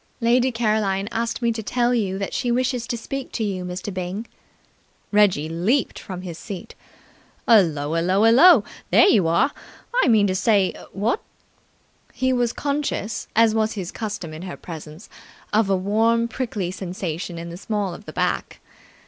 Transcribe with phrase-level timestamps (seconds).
[0.19, 3.93] "Lady Caroline asked me to tell you that she wishes to speak to you, Mr.
[3.93, 4.25] Byng."
[5.11, 6.73] Reggie leaped from his seat.
[7.47, 8.63] "Hullo ullo ullo!
[8.89, 9.51] There you are!
[10.03, 11.21] I mean to say, what?"
[12.13, 15.07] He was conscious, as was his custom in her presence,
[15.53, 18.59] of a warm, prickly sensation in the small of the back.